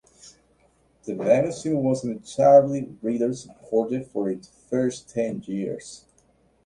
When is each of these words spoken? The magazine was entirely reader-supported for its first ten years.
The 1.03 1.13
magazine 1.13 1.83
was 1.83 2.03
entirely 2.03 2.97
reader-supported 3.03 4.07
for 4.07 4.31
its 4.31 4.47
first 4.47 5.07
ten 5.07 5.43
years. 5.45 6.05